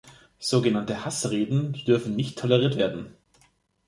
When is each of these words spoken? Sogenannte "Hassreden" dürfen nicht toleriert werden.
Sogenannte 0.39 1.05
"Hassreden" 1.05 1.73
dürfen 1.85 2.15
nicht 2.15 2.39
toleriert 2.39 2.75
werden. 2.75 3.13